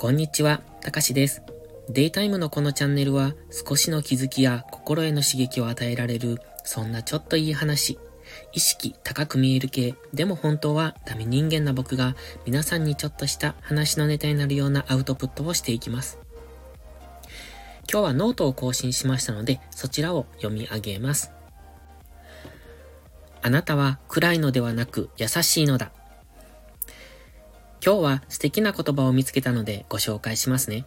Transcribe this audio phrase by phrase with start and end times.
[0.00, 1.42] こんにちは、たかしです。
[1.90, 7.98] デイタイムのこのチャンネルは少しの気づきや心への刺激を与えられる、そんなちょっといい話、
[8.54, 12.16] 意識高く見える系、でも本当はダメ人間な僕が
[12.46, 16.18] 皆さんにちょっとした話のネタになるようなアウトプットをしていきます。
[17.92, 21.30] 今日はノートを更新しましたので、そちらを読み上げます。
[23.42, 25.92] あなたは暗いのではなく優しいのだ。
[27.84, 30.84] 今日は素敵な言葉を見つけたのでご紹介しますね。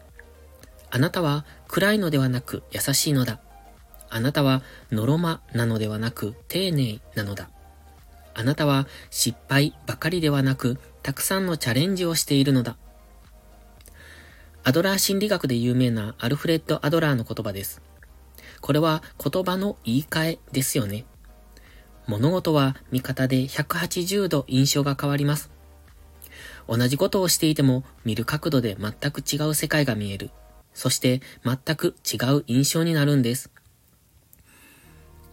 [0.92, 3.40] あなたは暗いのではなく優しいのだ。
[4.12, 4.62] あなたは
[4.92, 7.50] のろまなのではなく丁寧なのだ。
[8.36, 12.78] あなたは失敗ばかりではなくたくさんのチャレンジをしているのだ。
[14.64, 17.82] アドラー心理学で有名なアルフレッド・アドラーの言葉です。
[18.62, 21.06] これは言葉の言い換えですよね。
[22.06, 25.53] 物事は見方で180度印象が変わります。
[26.68, 30.32] 同じことをしていても見る角度で全く違う世界が見える。
[30.74, 33.52] そして全く違う印象になるんです。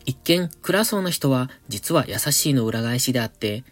[0.06, 3.64] 一見暗そうな人は実は優しいの裏返しであって、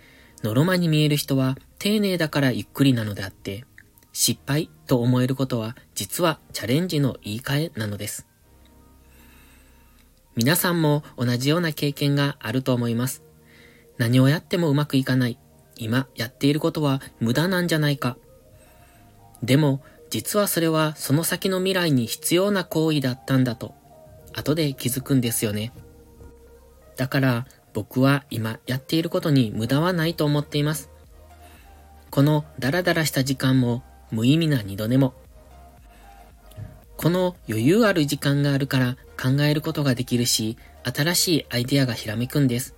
[0.43, 3.65] のろまに見える人は丁寧だからゆっくりなのであって、
[4.13, 8.27] 失敗と思えることは実はチャレンジの言い換えなのです。
[10.37, 13.25] 皆さんも同じような経験があると思います。
[13.97, 15.39] 何をやってもうまくいかない。
[15.79, 18.17] 今やっていることは無駄なんじゃないか。
[19.43, 23.75] でも、実はそれはその先の未来に必要な行為だったんだと、
[24.35, 25.73] 後で気づくんですよね。
[26.97, 30.91] だから、僕は今やっていることに無駄はないと思っています。
[32.11, 35.15] このダラダラした時間も無意味な二度寝も。
[36.97, 42.75] この余裕ある時間があるから考えることができるし、新しいアイデアがひらめくんです。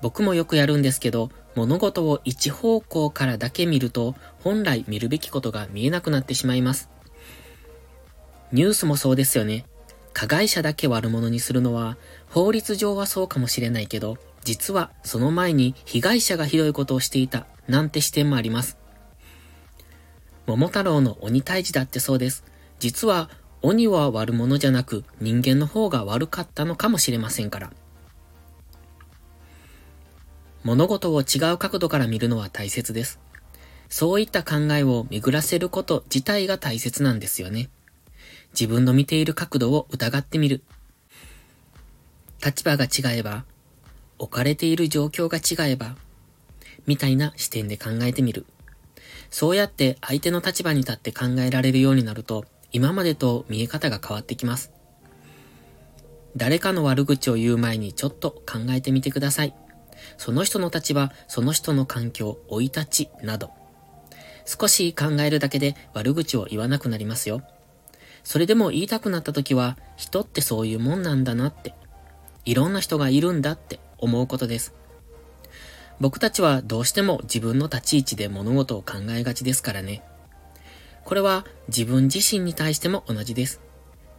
[0.00, 6.90] 僕もよくやるんですけど、物事を一方向からだけ見ると、本来見るべきことが見えなくなってしまいます。
[8.52, 9.64] ニュースもそうですよね。
[10.12, 11.96] 加害者だけ悪者にするのは、
[12.28, 18.76] 法律上はそうかもしれないけど、実はその前に被害者がひどいことをしていた、なんて視点もあります。
[20.46, 22.44] 桃太郎の鬼退治だってそうです。
[22.78, 23.30] 実は
[23.62, 27.72] 鬼は悪者じゃなく人間の方が悪かったのかもしれませんから。
[30.66, 33.20] 物事を違う角度から見るのは大切です。
[33.88, 37.70] そういった考えを巡らせること自体が大切なんですよね。
[38.50, 40.64] 自分の見ている角度を疑ってみる。
[42.44, 43.44] 立場が違えば、
[44.18, 45.94] 置かれている状況が違えば、
[46.84, 48.44] みたいな視点で考えてみる。
[49.30, 54.72] そうやって相手の立場に立って考えられるようになると、今までと見え方が変わってきます。
[56.36, 59.54] 誰かの悪口を言う前にちょっと考えてみてください。
[60.16, 63.50] その人の立場、その人の環境、生い立ちなど。
[64.44, 67.42] 少し考えるだけで悪口を言わなくなりますよ。
[68.22, 71.74] それでも言いたくなった時は、人ってそういうもんなんだなって、
[72.44, 74.74] いろんな人がいるんだって思うことです。
[75.98, 80.02] 僕たちはどうしても自分の立ち位置で物事を考えがちですからね。
[81.04, 83.60] これは自分自身に対しても同じです。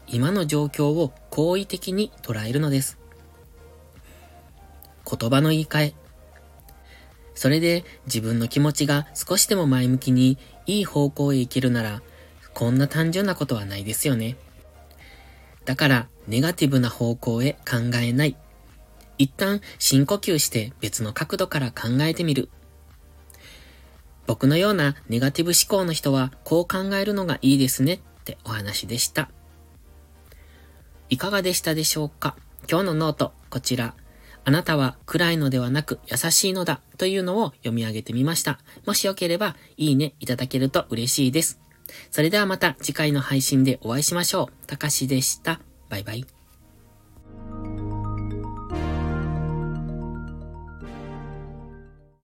[0.08, 2.98] 今の状況を好意的に捉えるのです。
[5.20, 5.94] 言葉の言い換え。
[7.36, 12.02] それで自分の気持ちが少しでも前向きにいい方向へ行けるなら、
[12.54, 14.38] こんな単純なことはないですよね。
[15.66, 18.36] だから、ネガティブな方向へ考えない。
[19.18, 22.50] 一旦深呼吸して別の角度から考えてみる。
[24.26, 29.30] 僕のようなネガティブ思考の人はこう考えるのがいいですねってお話でした。
[31.10, 32.36] いかがでしたでしょうか？
[32.70, 33.94] 今日のノート、こちら。
[34.48, 38.60] あなたは暗いのではなく優しいのだというのを読み上げてみました。
[38.86, 41.60] もしよければいいねいただけると嬉しいです。
[42.12, 44.68] それではまた次回の配信でお会いしましょう。
[44.68, 45.60] たかしでした。
[45.90, 46.37] バイバイ。